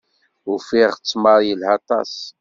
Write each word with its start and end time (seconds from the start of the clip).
Ufiɣ 0.53 0.91
ttmeṛ 0.95 1.39
yelha 1.47 1.71
aṭas. 1.77 2.13